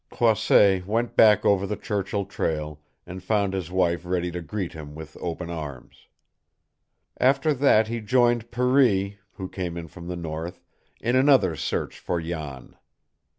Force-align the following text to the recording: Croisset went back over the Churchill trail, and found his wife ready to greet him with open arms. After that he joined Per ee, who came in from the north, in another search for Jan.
Croisset 0.09 0.83
went 0.87 1.15
back 1.15 1.45
over 1.45 1.67
the 1.67 1.75
Churchill 1.75 2.25
trail, 2.25 2.81
and 3.05 3.21
found 3.21 3.53
his 3.53 3.69
wife 3.69 4.03
ready 4.03 4.31
to 4.31 4.41
greet 4.41 4.73
him 4.73 4.95
with 4.95 5.15
open 5.21 5.51
arms. 5.51 6.07
After 7.19 7.53
that 7.53 7.87
he 7.87 8.01
joined 8.01 8.49
Per 8.49 8.79
ee, 8.79 9.19
who 9.33 9.47
came 9.47 9.77
in 9.77 9.87
from 9.87 10.07
the 10.07 10.15
north, 10.15 10.59
in 11.01 11.15
another 11.15 11.55
search 11.55 11.99
for 11.99 12.19
Jan. 12.19 12.75